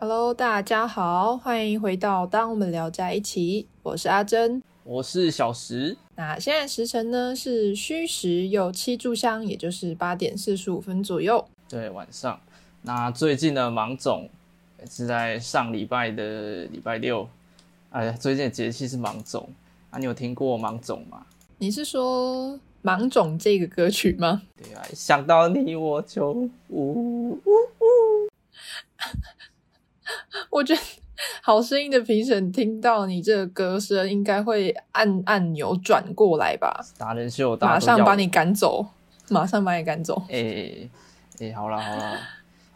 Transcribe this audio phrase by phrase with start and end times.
[0.00, 5.96] Hello，大家好，欢迎回到《当我们聊在一起》，我是阿珍，我是小石。
[6.14, 11.44] 那现在时辰呢是虚时有七炷香，也就是八点四十五分左右。
[11.68, 12.38] 对，晚上。
[12.82, 14.30] 那最近的芒种
[14.88, 17.28] 是在上礼拜的礼拜六。
[17.90, 19.48] 哎呀，最近的节气是芒种
[19.90, 21.26] 啊，你有听过芒种吗？
[21.58, 22.52] 你是说
[22.82, 24.42] 《芒种》这个歌曲吗？
[24.62, 28.07] 对啊，想到你我就呜呜呜。
[30.58, 30.80] 我觉得
[31.40, 36.84] 好声音的评审听到你这个歌声，应该会按按钮转过来吧？
[36.98, 38.84] 达人秀，马上把你赶走，
[39.28, 40.20] 马上把你赶走。
[40.28, 40.88] 哎
[41.38, 42.18] 哎，好啦好了，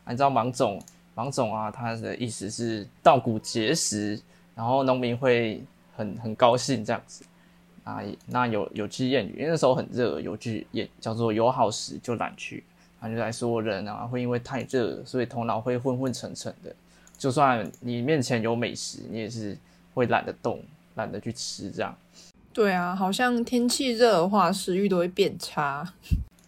[0.06, 0.80] 你知道芒种
[1.16, 4.20] 芒种啊，他的意思是稻谷结实，
[4.54, 5.60] 然后农民会
[5.96, 7.24] 很很高兴这样子
[7.82, 7.98] 啊。
[8.26, 12.62] 那有有句谚语，因为那时候很热，有句谚叫做“有好时就懒去”，
[13.00, 16.72] 他就来说人啊会因为太热，所以头脑会昏昏沉沉的。
[17.22, 19.56] 就算你面前有美食，你也是
[19.94, 20.60] 会懒得动，
[20.96, 21.96] 懒得去吃这样。
[22.52, 25.88] 对啊，好像天气热的话，食欲都会变差。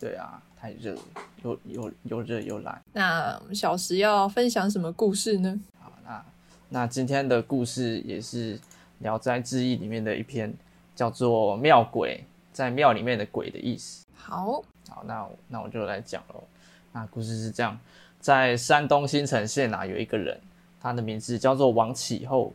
[0.00, 0.98] 对啊，太热，
[1.44, 2.82] 又又又热又懒。
[2.92, 5.60] 那小石要分享什么故事呢？
[5.78, 6.24] 好，那
[6.70, 8.58] 那今天的故事也是
[8.98, 10.52] 《聊斋志异》里面的一篇，
[10.96, 14.04] 叫做“庙鬼”，在庙里面的鬼的意思。
[14.16, 16.42] 好，好，那那我就来讲喽。
[16.90, 17.78] 那故事是这样，
[18.18, 20.36] 在山东新城县啊，有一个人。
[20.84, 22.52] 他的名字叫做王启后。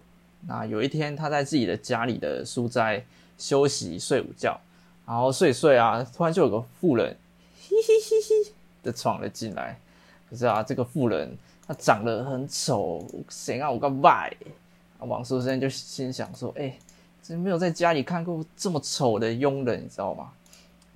[0.48, 3.04] 那有一天，他在自己的家里的书斋
[3.40, 4.58] 休息睡午觉，
[5.06, 7.18] 然后睡睡啊，突然就有个妇人，
[7.60, 9.78] 嘻嘻嘻嘻的闯了进来。
[10.30, 11.36] 可是啊，这个妇人
[11.68, 14.32] 她长得很丑，谁让我个拜？
[15.00, 16.78] 王书生就心想说：“哎，
[17.24, 20.32] 真没有在家里看过这么丑的佣人，你知道吗？”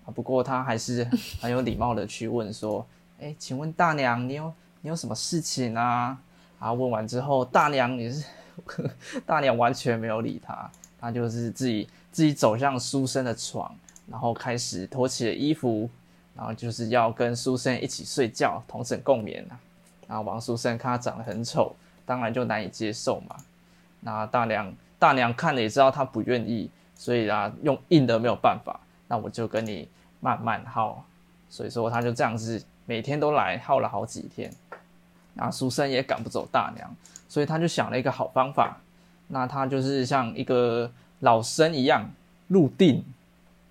[0.05, 1.03] 啊，不过他还是
[1.41, 2.85] 很有礼貌的去问说
[3.19, 6.17] ：“哎，请问大娘，你有你有什么事情啊？”
[6.63, 8.23] 然后问完之后，大娘也是，
[9.27, 13.69] 大娘完全没有理他，他就是自己自己走向书生的床，
[14.09, 15.89] 然后开始脱起了衣服，
[16.33, 19.59] 然后就是要跟书生一起睡觉，同枕共眠啊。
[20.07, 21.75] 然后王书生看他长得很丑，
[22.05, 23.35] 当然就难以接受嘛。
[23.99, 28.79] 那大娘大娘看了也知道他不愿意，所以啊，用硬的没有办法，
[29.09, 29.89] 那我就跟你
[30.21, 31.03] 慢慢耗。
[31.49, 34.49] 所以说他就这样子每天都来耗了好几天。
[35.35, 36.95] 那书生也赶不走大娘，
[37.27, 38.77] 所以他就想了一个好方法。
[39.27, 42.07] 那他就是像一个老生一样
[42.47, 43.03] 入定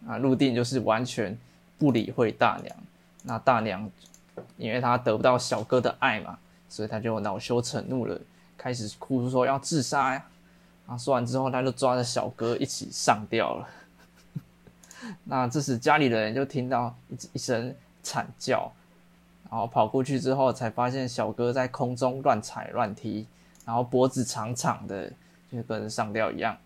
[0.07, 1.39] 啊，入定就是完全
[1.79, 2.77] 不理会大娘。
[3.23, 3.89] 那大娘
[4.57, 6.37] 因为他得不到小哥的爱嘛，
[6.69, 8.19] 所以他就恼羞成怒了，
[8.59, 10.25] 开始哭说要自杀呀。
[10.87, 13.69] 啊，说完之后，他就抓着小哥一起上吊了。
[15.25, 18.73] 那这时家里的人就听到一一声惨叫。
[19.53, 23.27] 然后跑过去之后，才发现小哥在空中乱踩乱踢，
[23.67, 25.13] 然后脖子长长的，
[25.53, 26.57] 就跟上吊一样。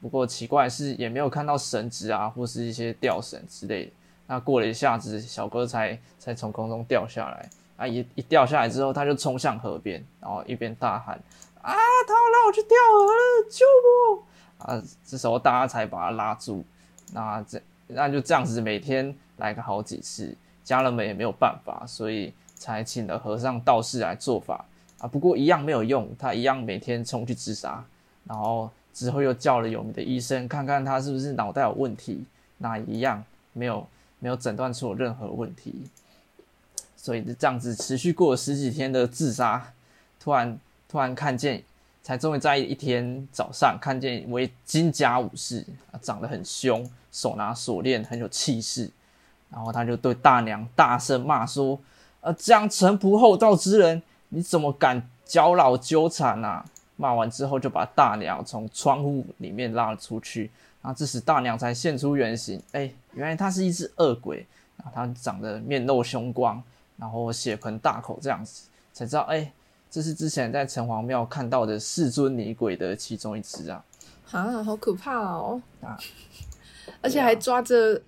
[0.00, 3.92] 不过奇怪是，也没有看到绳子啊，或是一些吊绳之类的。
[4.28, 7.50] 那过了一下子，小哥才才从空中掉下来。
[7.76, 11.16] 啊，一一掉下来之后，他就冲向河边，然后一边大喊
[11.60, 14.22] ：“啊，他要让我去跳河了，救我！”
[14.64, 16.64] 啊，这时候大家才把他拉住。
[17.12, 20.36] 那这那就这样子，每天来个好几次。
[20.68, 24.62] 家人们也没有办法，所以才请了和尚道士来做法
[24.98, 25.08] 啊。
[25.08, 27.82] 不过一样没有用，他一样每天冲去自杀。
[28.24, 32.22] 然后之后又叫了有名的医生，看看他是不是脑袋有问题，
[32.58, 33.24] 那一样
[33.54, 35.72] 没有没有诊断出有任何问题。
[36.98, 39.72] 所以这样子持续过了十几天的自杀，
[40.20, 41.62] 突然突然看见，
[42.02, 48.90] 才终于在一天早上看见一位金甲武士啊，长得很凶，手拿锁链，很有气势。
[49.50, 51.78] 然后他就对大娘大声骂说
[52.20, 56.64] ：“呃，这样淳朴厚道之人，你怎么敢搅扰纠缠呐？”
[56.96, 60.50] 骂完之后，就把大娘从窗户里面拉了出去。
[60.82, 64.44] 然后这时大娘才现出原形，哎，原来她是一只恶鬼。
[64.76, 66.62] 然后她长得面露凶光，
[66.96, 69.50] 然后血盆大口这样子，才知道，哎，
[69.90, 73.84] 这是之前在城隍庙看到的四尊女鬼的其中一只啊！
[74.32, 75.62] 啊，好可怕哦！
[75.80, 75.96] 啊，
[77.00, 78.00] 而且还抓着。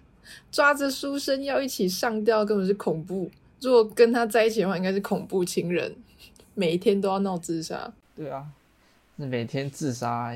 [0.50, 3.30] 抓着书生要一起上吊，根本是恐怖。
[3.60, 5.94] 如果跟他在一起的话，应该是恐怖情人，
[6.54, 7.92] 每一天都要闹自杀。
[8.16, 8.46] 对啊，
[9.18, 10.32] 是每天自杀。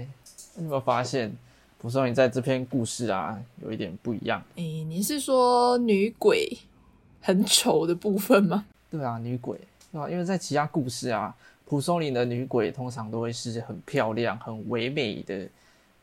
[0.57, 1.35] 你有没有发现，
[1.79, 4.43] 蒲松龄在这篇故事啊，有一点不一样？
[4.57, 6.57] 哎，你是说女鬼
[7.23, 8.67] 很丑的部分吗？
[8.91, 9.59] 对啊，女鬼，
[9.91, 10.11] 对吧？
[10.11, 15.49] 因为在其他故事啊，蒲松龄的女鬼通常都会是很漂亮、很唯美的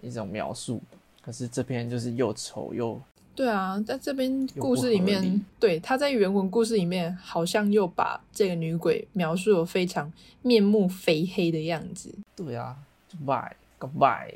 [0.01, 0.81] 一种描述，
[1.21, 2.99] 可是这篇就是又丑又。
[3.33, 10.11] 对啊，在这边故事里面，对他在原文故事里面好像又把这个女鬼描述的非常
[10.41, 12.13] 面目肥黑的样子。
[12.35, 12.75] 对啊
[13.11, 14.33] ，goodbye goodbye。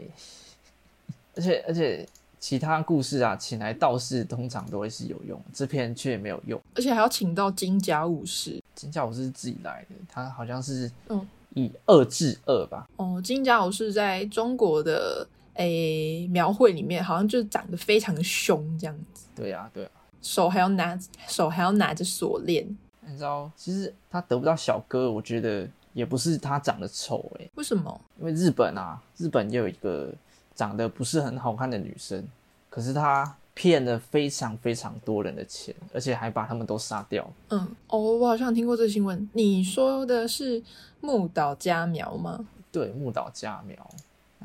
[1.35, 2.07] 而且而且
[2.39, 6.59] 其他故事啊，请来道士通常都会是有用，这篇却没有用。
[6.75, 12.87] 而且还要请到金甲武士金甲武士是自己来的，他好像是嗯以二制二吧？
[12.95, 13.21] 哦。
[13.21, 19.91] 金甲武士在中国的诶描绘里面，好像就长得非常凶，这样子，对啊，对啊。
[20.21, 20.97] 手还要拿
[21.27, 22.65] 手还要拿着锁链。
[23.01, 28.01] 你知道，其实他得不到小哥，我觉得也不是他长得丑诶、为什么？
[28.19, 30.11] 因为日本啊，日本也有一个
[30.55, 32.25] 长得不是很好看的女生，
[32.69, 37.25] 可是她骗了非常非常多人的钱，而且还把他们都杀掉。
[37.49, 39.29] 嗯，哦，我好像听过这个新闻。
[39.33, 40.61] 你说的是
[41.01, 42.43] 木岛佳苗吗？
[42.71, 43.77] 对，木岛佳苗，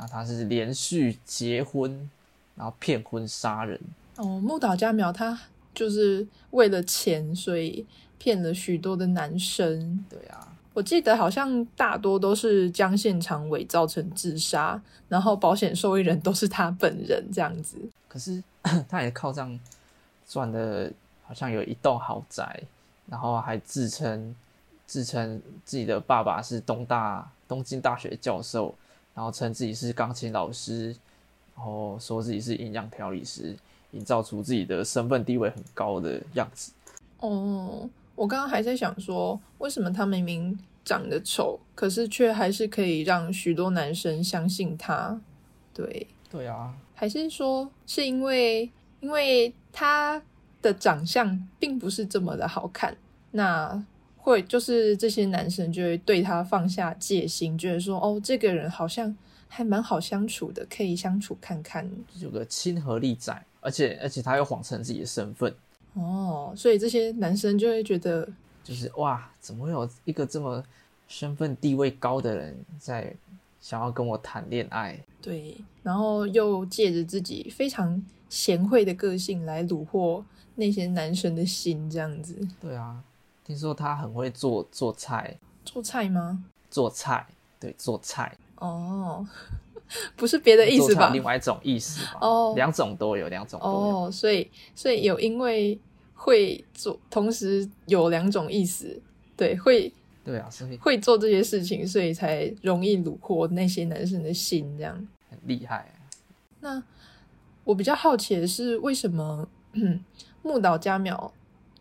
[0.01, 2.09] 那他是连续结婚，
[2.55, 3.79] 然后骗婚杀人。
[4.17, 5.39] 哦，木岛佳苗他
[5.75, 7.85] 就是为了钱，所以
[8.19, 10.03] 骗了许多的男生。
[10.09, 17.77] 对啊，我记得好像大多都是将现场伪造成自杀，然后保险受益人都是他本人这样子。
[18.09, 18.43] 可是
[18.89, 19.61] 他也靠这样
[20.27, 20.91] 赚的，
[21.27, 22.63] 好像有一栋豪宅，
[23.07, 24.35] 然后还自称
[24.87, 28.75] 自称自己的爸爸是东大东京大学教授，
[29.15, 30.89] 然后称自己是钢琴老师，
[31.57, 33.57] 然后说自己是营养调理师，
[33.93, 36.73] 营造出自己的身份地位很高的样子。
[37.19, 45.21] 哦，我刚刚还在想说，为什么他明明长得丑，可是却还是可以让许多男生相信他？
[45.75, 48.71] 对，对啊，还是说是因为
[49.01, 50.23] 因为他
[50.63, 52.97] 的长相并不是这么的好看，
[53.33, 53.83] 那
[54.23, 59.17] 会就是这些男生就会对他放下戒心，觉得说哦，这个人好像
[59.49, 61.91] 还蛮好相处的，可以相处看看。
[62.19, 65.55] 有个亲和力在，而且而且他又谎称自己的身份，
[65.95, 68.29] 哦，所以这些男生就会觉得
[68.63, 70.63] 就是哇，怎么会有一个这么
[71.09, 73.15] 身份地位高的人在
[73.61, 74.99] 想要跟我谈恋爱？
[75.21, 80.25] 对，然后又借着自己非常贤惠的个性来虏获
[80.55, 82.39] 那些男生的心，这样子。
[82.61, 83.03] 对啊，
[83.51, 86.45] 听说他很会做做菜，做菜吗？
[86.71, 87.27] 做菜，
[87.59, 89.27] 对，做菜哦，
[90.15, 91.11] 不是别的意思吧？
[91.13, 92.19] 另外一种意思吧？
[92.23, 94.05] 哦两种都有，两种都有。
[94.07, 95.77] 哦，所以所以有因为
[96.15, 99.03] 会做，同时有两种意思，
[99.37, 99.93] 对，会
[100.25, 104.95] 对啊，所以会做这些事情，所以才容易虏获那些男生的心，这样。
[105.29, 105.93] 很厉害。
[106.61, 106.81] 那
[107.65, 109.99] 我比较好奇的是，为什么嗯
[110.43, 111.33] 木岛佳苗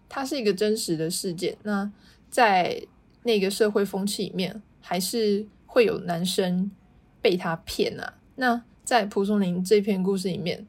[0.10, 1.56] 它是一个真实的事件？
[1.64, 1.90] 那
[2.30, 2.82] 在
[3.24, 6.70] 那个社会风气里面，还是会有男生
[7.22, 8.16] 被他骗啊？
[8.36, 10.66] 那在蒲松龄这篇故事里面，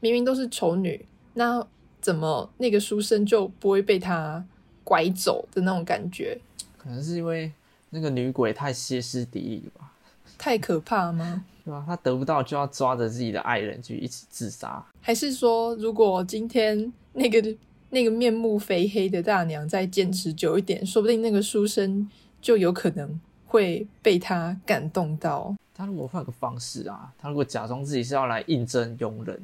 [0.00, 1.04] 明明都是丑女，
[1.34, 1.66] 那
[2.00, 4.44] 怎么那个书生就不会被他
[4.84, 6.38] 拐走的那种感觉？
[6.78, 7.50] 可能是因为
[7.90, 9.92] 那个女鬼太歇斯底里吧，
[10.38, 11.44] 太可怕吗？
[11.64, 11.82] 对吧？
[11.86, 14.84] 她得不到就要抓着自己的爱人去一起自杀。
[15.00, 17.42] 还是说，如果今天那个
[17.94, 22.10] 那个面目肥黑的大娘再坚持久一点，说不定那个书生
[22.42, 25.54] 就有可能会被她感动到。
[25.72, 29.40] 他如果换个方式啊，他如果假装自己是要来应征佣人，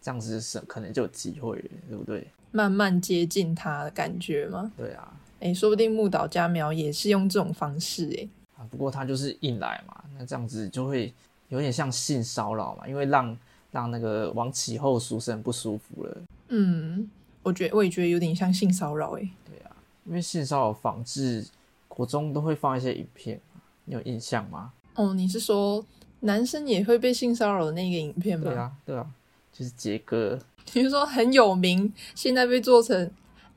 [0.00, 2.26] 这样子是可能就有机会了，对不对？
[2.50, 4.72] 慢慢接近他的感觉吗？
[4.76, 8.28] 对啊，诶，说不定木岛佳苗也是用这种方式诶。
[8.56, 11.12] 啊，不过他就是硬来嘛，那这样子就会
[11.50, 13.36] 有点像性骚扰嘛，因为让
[13.70, 16.16] 让那个王启后书生不舒服了。
[16.48, 17.08] 嗯，
[17.46, 19.30] 我觉得我也觉得有点像性骚扰诶。
[19.44, 19.70] 对啊，
[20.04, 21.46] 因为性骚扰防治，
[21.86, 23.40] 国中都会放一些影片，
[23.84, 24.72] 你有印象吗？
[24.96, 25.86] 哦，你是说
[26.20, 28.50] 男生也会被性骚扰的那个影片吗？
[28.50, 29.06] 对啊，对啊，
[29.52, 30.36] 就是杰哥，
[30.74, 33.08] 你是说很有名，现在被做成，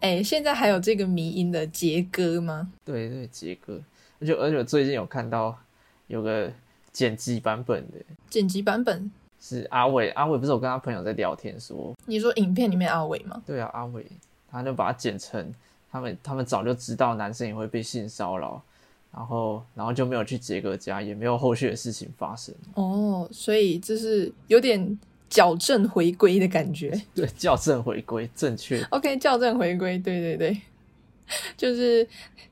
[0.02, 2.72] 哎，现在还有这个迷音的杰哥吗？
[2.86, 3.82] 对对，杰哥，
[4.20, 5.58] 而且而且我最近有看到
[6.06, 6.54] 有个
[6.94, 7.98] 剪辑版本的，
[8.30, 13.42] 剪辑版本，是阿伟，阿伟不是我跟他朋友在聊天说，你说影片里面阿伟吗？
[13.46, 14.06] 对啊，阿伟，
[14.52, 15.54] 他就把它剪成
[15.92, 18.62] 他们他们早就知道男生也会被性骚扰，
[19.14, 22.54] 然后然后就没有去杰哥家，也没有后续的事情发生。
[22.76, 26.92] 哦，所以这是有点矫正回归的感觉。
[27.16, 28.84] 对，矫正回归正确。
[28.92, 30.62] OK，矫正回归，对对对，
[31.56, 32.08] 就是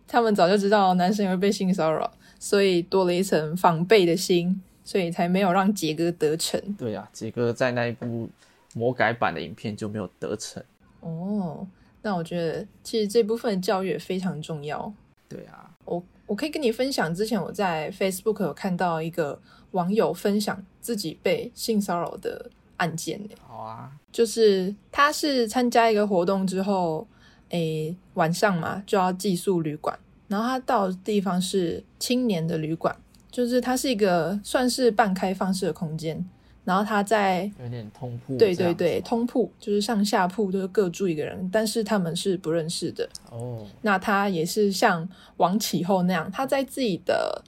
[0.08, 6.58] 他们早就知道男生也会被性骚扰，所以多了一层防备的心，所以才没有让杰哥得逞。
[6.78, 8.30] 对啊，杰哥在那一部
[8.74, 10.64] 魔改版的影片就没有得逞。
[11.02, 11.68] 哦，
[12.02, 14.92] 那我觉得其实这部分的教育也非常重要。
[15.28, 19.38] 对啊，我我可以跟你分享，之前我在 Facebook 有看到一个
[19.72, 23.20] 网友分享自己被性骚扰的案件。
[23.46, 27.06] 好啊，就是他是参加一个活动之后，
[27.50, 32.96] 诶，晚上嘛就要寄宿旅馆，然后他到的地方是青年的旅馆，
[33.38, 36.26] 就是它是一个算是半开放式的空间。
[36.66, 43.08] 然后它在有点通铺，对对对，通铺就是上下铺都是各住一个人，但是他们是不认识的。
[43.30, 47.44] 哦，那他也是像王启后那样，他在自己的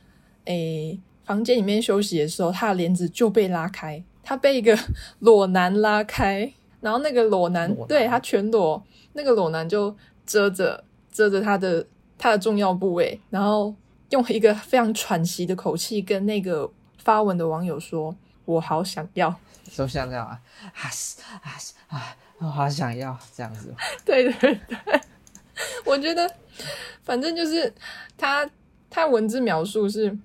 [0.45, 4.77] 诶房间里面休息的时候，他的帘子就被拉开，他被一个
[5.19, 8.81] 裸男拉开，然后那个裸男对他全裸，
[9.13, 9.93] 那个裸男就
[10.25, 10.81] 遮着
[11.11, 11.85] 遮着他的
[12.17, 13.75] 他的重要部位，然后
[14.09, 18.15] 用一个非常喘息的口气跟那个发文的网友说。
[18.45, 19.29] 我好想要，
[19.65, 20.41] 就像这样啊
[20.73, 20.89] 啊
[21.43, 21.53] 啊
[21.89, 22.17] 啊！
[22.39, 23.71] 我好想要这样子。
[24.03, 25.01] 对对对，
[25.85, 26.27] 我觉得
[27.03, 27.71] 反正就是
[28.17, 28.49] 他
[28.89, 30.17] 他文字描述是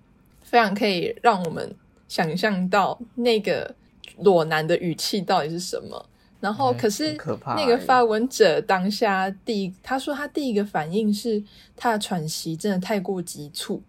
[0.42, 1.76] 非常可以让我们
[2.08, 3.74] 想象到那个
[4.16, 6.08] 裸男的语气到底是什么。
[6.44, 7.16] 然后可是
[7.56, 11.42] 那个发文者当下第他说他第一个反应是
[11.74, 13.82] 他的喘息真的太过急促。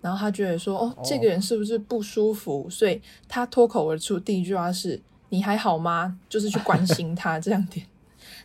[0.00, 4.98] 然后他觉得说：“哦，这个人是不是不舒服？”所以他脱口而出第一句话是
[5.28, 7.86] ：“你还好吗？”就是去关心他这样点。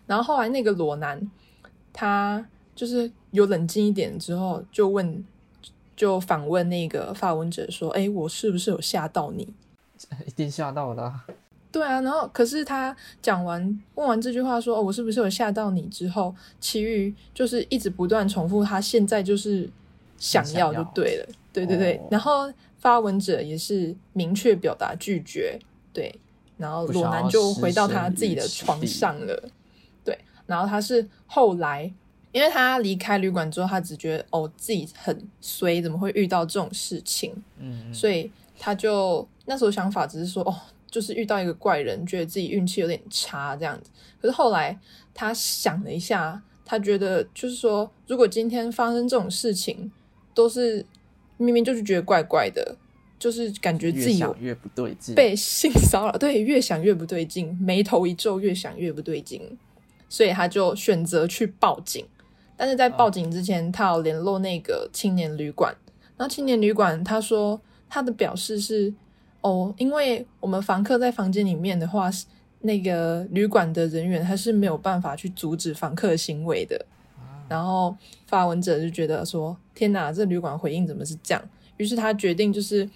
[0.06, 1.32] 然后后来那个裸男，
[1.94, 2.46] 他
[2.76, 5.26] 就是有冷静一点之后，就问，
[5.96, 9.54] 就反问那个发文者说：“哎，我是不是有吓到你？”
[10.28, 11.22] 一定吓到了。
[11.76, 13.62] 对啊，然后可是他讲完
[13.96, 19.70] 问完这句话说：“哦，我是不是有吓到你？”之后，其余就是一直不断重复他现在就是
[20.18, 21.28] 想要就对了。
[21.52, 25.60] 对对对，然后发文者也是明确表达拒绝，
[25.92, 26.14] 对，
[26.58, 29.50] 然后裸男就回到他自己的床上了，
[30.06, 31.92] 对，然后他是后来，
[32.32, 37.34] 因为他离开旅馆之后，他只觉得哦自己很衰，怎么会遇到这种事情？
[37.60, 40.56] 嗯，所以他就那时候想法只是说哦，
[40.96, 43.90] 就是遇到一个怪人，觉得自己运气有点差这样子。
[44.22, 44.80] 可是后来
[45.14, 49.92] 他想了一下，他觉得就是说，如果今天发生这种事情，
[50.34, 50.86] 都是。
[51.38, 52.78] 明明就是觉得怪怪的，
[53.20, 56.14] 就是感觉自己越越不对劲，被性骚扰。
[56.14, 59.42] 对，越想越不对劲，眉头一皱，越想越不对劲，
[60.08, 62.06] 所以他就选择去报警。
[62.56, 65.76] 但是在报警之前，他要联络那个青年旅馆。
[66.16, 67.60] 然后青年旅馆他说
[67.90, 68.94] 他的表示是：
[69.46, 72.10] 哦，因为我们房客在房间里面的话，
[72.62, 76.84] 那个旅馆的人员他是没有办法去阻止房客的行为的。
[77.48, 82.90] 然后发文者就觉得说：“天哪，这旅馆回应怎么是这样？”于是他决定就是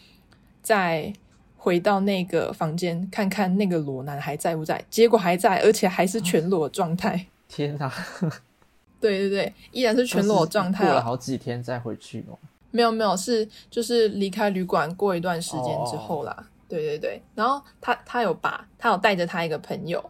[0.64, 1.14] 再
[1.56, 4.84] 回到那个房间看看那个裸男还在不在。
[4.90, 7.28] 结果还在，而且还是全裸状态。
[7.48, 7.94] 天哪！
[9.00, 10.84] 对对对，依然是全裸状态。
[10.84, 12.34] 过了好几天再回去哦。
[12.72, 16.48] 没有没有，是就是离开旅馆过一段时间之后啦。
[16.68, 20.04] 对对对，然后他他有把他有带着他一个朋友，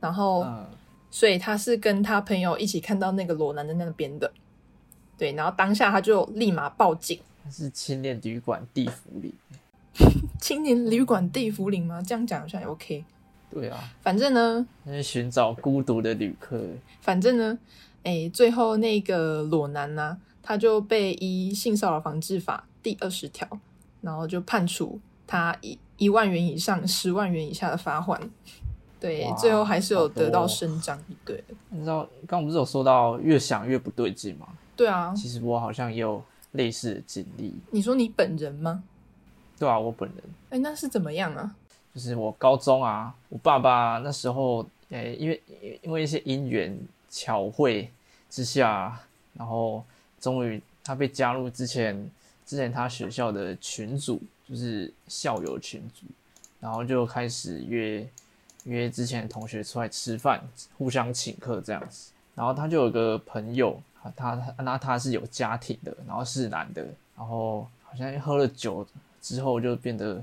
[0.00, 0.46] 然后。
[1.12, 4.32] 所以他是跟他朋友一起看到那个裸男在那边的，
[5.18, 7.18] 对，然后当下他就立马报警。
[7.50, 9.34] 是青年旅馆地府里，
[10.40, 12.00] 青年旅馆地府里吗？
[12.00, 13.04] 这样讲好像也 OK。
[13.50, 16.62] 对啊，反正呢，是寻找孤独的旅客。
[17.00, 17.58] 反正呢，
[18.04, 23.48] 哎，最后那个裸男呢，他就被依性骚扰防治法第二十条，
[24.00, 28.20] 然后就判处他一一万元以上十万元以下的罚款。
[28.98, 31.02] 对，最后还是有得到伸张。
[31.24, 34.46] 对，你知道刚刚不是有说到越想越不对劲吗？
[34.76, 37.54] 对啊，其实我好像也有类似的经历。
[37.70, 38.82] 你说你本人吗？
[39.58, 40.18] 对啊，我本人。
[40.50, 41.54] 哎，那是怎么样啊？
[41.94, 45.42] 就是我高中啊，我爸爸那时候，哎，因为
[45.82, 46.78] 因为一些因缘
[47.08, 47.90] 巧会
[48.28, 49.00] 之下，
[49.32, 49.82] 然后
[50.20, 52.10] 终于他被加入之前
[52.44, 56.06] 之前他学校的群组，就是校友群组，
[56.60, 58.06] 然后就开始约。
[58.64, 60.38] 约之前同学出来吃饭，
[60.76, 62.10] 互相请客这样子。
[62.34, 63.80] 然后他就有个朋友，
[64.14, 66.86] 他他那他是有家庭的，然后是男的，
[67.16, 68.86] 然后好像喝了酒
[69.22, 70.22] 之后就变得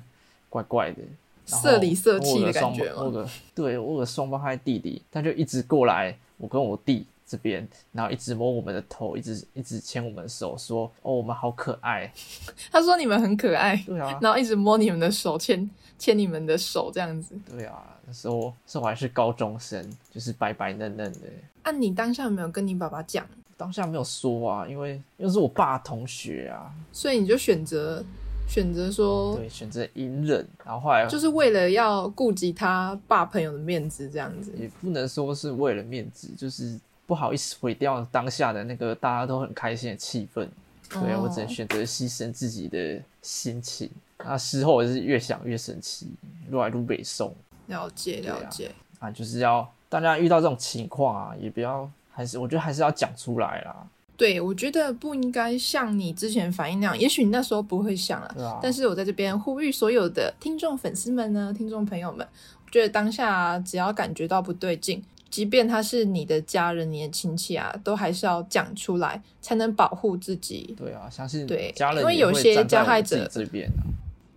[0.50, 1.01] 怪怪的，
[1.48, 12.12] 色里色气的感觉我个对，我个双胞胎弟弟，他就一直过来我跟我弟这边，然后一直摸我们的头，一直一直牵我们的手，说哦我们好可爱。
[12.72, 15.69] 他说你们很可爱，对啊，然后一直摸你们的手，牵
[16.00, 17.36] 牵你们的手这样子。
[17.50, 17.84] 对啊。
[18.10, 21.19] 那时候，是我还是高中生，就是白白嫩嫩的。
[21.63, 23.27] 啊，你当下有没有跟你爸爸讲？
[23.57, 28.01] 当下没有说啊，因为又是我爸同学啊，所以你就选择
[28.48, 30.48] 选择说，对，选择隐忍。
[30.63, 40.48] 然后后来就是为了要顾及他爸朋友的面子，这样子也不能说是为了面子，就是不好意思毁掉当下的那个大家都很开心的气氛。
[40.90, 43.90] 对啊，我只能选择牺牲自己的心情。
[44.20, 46.08] 那事后也是越想越生气，
[46.52, 47.34] 越来越北宋。
[47.68, 53.88] 了解了解啊，就是要大家遇到这种情况啊，也不要还是我觉得还是要讲出来啦。
[54.16, 58.60] 对，我觉得不应该像你之前反应那样，也许你那时候不会想啊。
[58.62, 62.26] 但是我在这边呼吁所有的听众粉丝们呢，听众朋友们，
[62.66, 70.75] 我觉得当下只要感觉到不对劲，即便他是你的家人、你的亲戚啊，都还是要讲出来，才能保护自己。
[70.77, 73.84] 对啊，相信对家人，因为有些加害者这边啊，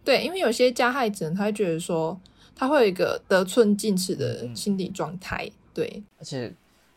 [0.04, 2.18] 对，因为有些加害者他会觉得说，
[2.54, 5.50] 他会有一个得寸进尺的心理状态。
[5.72, 6.52] 对，而且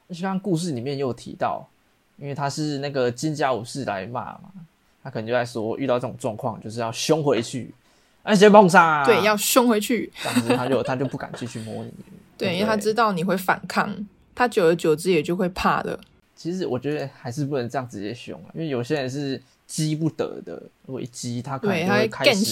[0.08, 1.68] 而且刚故事里面又提到。
[2.16, 4.44] 因为他是那个金家武士来骂嘛，
[5.04, 7.74] 他可能就在说，遇到这种状况就是要凶回去，
[8.22, 11.92] 而且碰上啊，对，要凶回去，这样子他就他就不敢继续摸你，
[12.44, 13.94] 对，因为他知道你会反抗，
[14.36, 16.00] 他久而久之也就会怕了。
[16.36, 22.46] 其实我觉得还是不能这样直接凶啊，因为有些人是激不得的，如果一激他可能会开始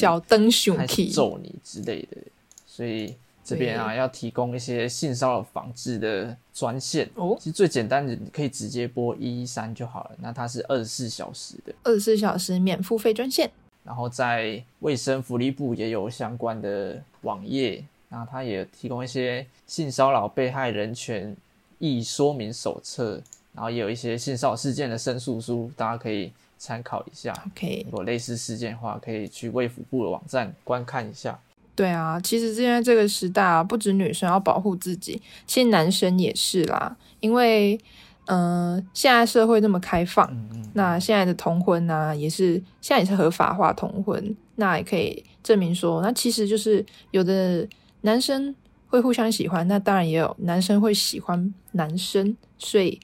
[1.11, 2.17] 揍你之类的，
[2.65, 3.15] 所以。
[3.43, 7.35] 这边啊，要提供一些性骚扰防治的专线哦。
[7.39, 10.11] 其实最简单的，你可以直接拨一一三就好了。
[10.21, 13.51] 那它是二十四小时的，二十四小时免付费专线。
[13.83, 17.83] 然后在卫生福利部也有相关的网页，
[18.13, 21.33] 那他也提供一些性骚扰被害人权
[21.79, 23.21] 益说明手册，
[23.53, 27.33] 然后也有一些性骚扰事件的申诉书，大家可以参考一下。
[27.47, 31.39] OK，如果类似事件的话，可以去卫福部的网站观看一下。
[31.73, 36.95] 对啊，其实现在这个时代啊，不止女生要保护自己，其实男生也是啦。
[37.21, 37.79] 因为，
[38.25, 40.29] 嗯，现在社会那么开放，
[40.73, 47.67] 那现在的同婚呢，也是现在也是合法化同婚，那也可以证明说，那其实就是有的
[48.01, 48.55] 男生
[48.87, 52.99] 会互相喜欢，那当然也有男生会喜欢男生，所以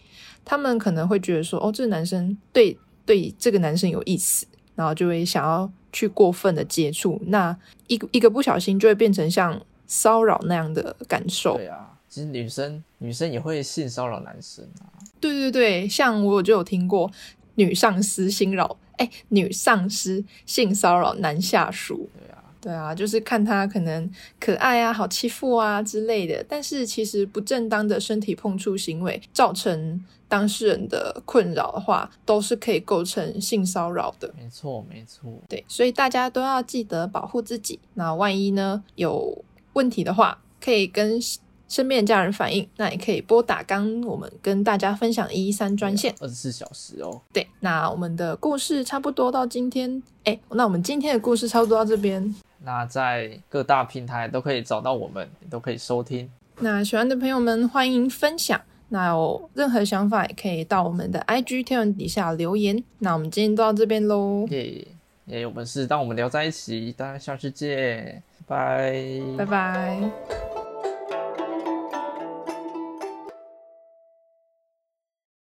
[0.45, 5.71] 他们可能会觉得说，哦，这个男生对对这个男生有意思，然后就会想要。
[5.93, 11.55] 去过分的接触，那一一个不小心就会变成像骚扰那样的感受。
[11.55, 14.85] 对啊，其实女生女生也会性骚扰男生啊。
[15.19, 17.09] 对对对，像我就有听过
[17.55, 22.07] 女上司性扰，哎，女上司性骚扰男下属。
[22.19, 22.36] 对啊，
[22.67, 30.03] 对啊，就是看他可能可爱啊、好欺负啊之类的，但是其实不正当的身体碰触行为造成。
[30.29, 34.29] 当事人的困扰的话，都是可以构成性骚扰的。
[34.37, 35.31] 没错，没错。
[35.47, 37.79] 对，所以大家都要记得保护自己。
[37.93, 41.17] 那万一呢有问题的话，可以跟
[41.69, 42.67] 身边的家人反映。
[42.75, 47.21] 那也可以拨打刚我们跟大家分享一一三专线，二十四小时哦。
[47.31, 52.35] 对，那我们的故事差不多到今天，哎，那我们今天的故事差不多到这边。
[52.63, 56.29] 那在各大平台都可以找到我们，都可以收听。
[56.59, 58.59] 那喜欢的朋友们，欢迎分享。
[58.89, 62.83] 那有任何想法也可以到我们的 IG 天文底下留言。
[62.99, 64.47] 那我们今天就到这边喽。
[64.49, 64.87] 耶
[65.25, 70.56] 耶，我们是当我们聊在一起，大家下次见，拜拜拜。